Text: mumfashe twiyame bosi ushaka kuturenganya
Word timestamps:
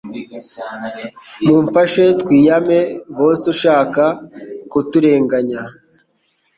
mumfashe 1.45 2.03
twiyame 2.21 2.79
bosi 3.15 3.45
ushaka 3.53 4.03
kuturenganya 4.71 5.61